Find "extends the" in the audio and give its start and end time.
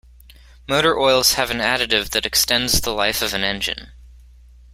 2.25-2.89